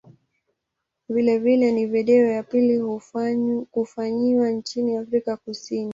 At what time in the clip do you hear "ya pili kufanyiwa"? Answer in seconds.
2.27-4.49